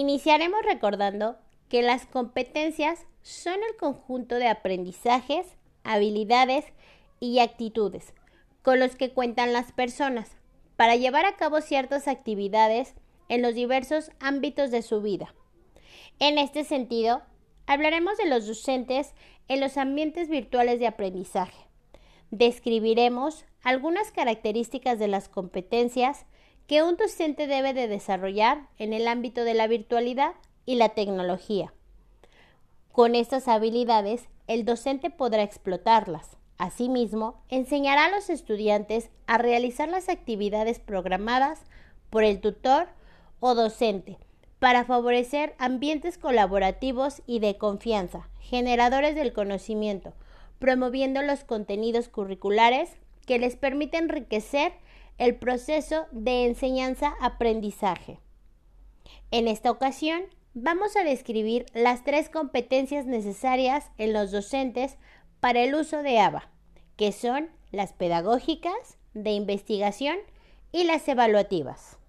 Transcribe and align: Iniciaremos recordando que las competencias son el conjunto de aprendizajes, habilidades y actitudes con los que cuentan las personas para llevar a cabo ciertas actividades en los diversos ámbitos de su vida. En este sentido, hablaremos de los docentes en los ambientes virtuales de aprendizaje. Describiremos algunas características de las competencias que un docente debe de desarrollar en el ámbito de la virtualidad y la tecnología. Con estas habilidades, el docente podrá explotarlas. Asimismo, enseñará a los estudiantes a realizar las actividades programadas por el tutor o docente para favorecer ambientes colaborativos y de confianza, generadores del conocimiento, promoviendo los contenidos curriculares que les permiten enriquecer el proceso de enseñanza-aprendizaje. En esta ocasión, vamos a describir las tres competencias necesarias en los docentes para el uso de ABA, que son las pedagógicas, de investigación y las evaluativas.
Iniciaremos 0.00 0.62
recordando 0.64 1.36
que 1.68 1.82
las 1.82 2.06
competencias 2.06 3.04
son 3.20 3.56
el 3.68 3.76
conjunto 3.76 4.36
de 4.36 4.48
aprendizajes, 4.48 5.46
habilidades 5.84 6.64
y 7.20 7.40
actitudes 7.40 8.14
con 8.62 8.80
los 8.80 8.96
que 8.96 9.12
cuentan 9.12 9.52
las 9.52 9.72
personas 9.72 10.38
para 10.76 10.96
llevar 10.96 11.26
a 11.26 11.36
cabo 11.36 11.60
ciertas 11.60 12.08
actividades 12.08 12.94
en 13.28 13.42
los 13.42 13.54
diversos 13.54 14.10
ámbitos 14.20 14.70
de 14.70 14.80
su 14.80 15.02
vida. 15.02 15.34
En 16.18 16.38
este 16.38 16.64
sentido, 16.64 17.20
hablaremos 17.66 18.16
de 18.16 18.24
los 18.24 18.46
docentes 18.46 19.12
en 19.48 19.60
los 19.60 19.76
ambientes 19.76 20.30
virtuales 20.30 20.80
de 20.80 20.86
aprendizaje. 20.86 21.66
Describiremos 22.30 23.44
algunas 23.62 24.12
características 24.12 24.98
de 24.98 25.08
las 25.08 25.28
competencias 25.28 26.24
que 26.70 26.84
un 26.84 26.96
docente 26.96 27.48
debe 27.48 27.74
de 27.74 27.88
desarrollar 27.88 28.68
en 28.78 28.92
el 28.92 29.08
ámbito 29.08 29.42
de 29.42 29.54
la 29.54 29.66
virtualidad 29.66 30.34
y 30.66 30.76
la 30.76 30.90
tecnología. 30.90 31.74
Con 32.92 33.16
estas 33.16 33.48
habilidades, 33.48 34.28
el 34.46 34.64
docente 34.64 35.10
podrá 35.10 35.42
explotarlas. 35.42 36.36
Asimismo, 36.58 37.42
enseñará 37.48 38.04
a 38.04 38.10
los 38.10 38.30
estudiantes 38.30 39.10
a 39.26 39.36
realizar 39.36 39.88
las 39.88 40.08
actividades 40.08 40.78
programadas 40.78 41.58
por 42.08 42.22
el 42.22 42.40
tutor 42.40 42.86
o 43.40 43.56
docente 43.56 44.18
para 44.60 44.84
favorecer 44.84 45.56
ambientes 45.58 46.18
colaborativos 46.18 47.20
y 47.26 47.40
de 47.40 47.58
confianza, 47.58 48.28
generadores 48.38 49.16
del 49.16 49.32
conocimiento, 49.32 50.12
promoviendo 50.60 51.20
los 51.22 51.42
contenidos 51.42 52.08
curriculares 52.08 52.90
que 53.26 53.40
les 53.40 53.56
permiten 53.56 54.04
enriquecer 54.04 54.72
el 55.20 55.36
proceso 55.36 56.06
de 56.12 56.46
enseñanza-aprendizaje. 56.46 58.18
En 59.30 59.48
esta 59.48 59.70
ocasión, 59.70 60.22
vamos 60.54 60.96
a 60.96 61.04
describir 61.04 61.66
las 61.74 62.04
tres 62.04 62.30
competencias 62.30 63.04
necesarias 63.04 63.90
en 63.98 64.14
los 64.14 64.30
docentes 64.30 64.96
para 65.38 65.60
el 65.60 65.74
uso 65.74 66.02
de 66.02 66.18
ABA, 66.18 66.50
que 66.96 67.12
son 67.12 67.50
las 67.70 67.92
pedagógicas, 67.92 68.96
de 69.12 69.32
investigación 69.32 70.16
y 70.72 70.84
las 70.84 71.06
evaluativas. 71.06 71.99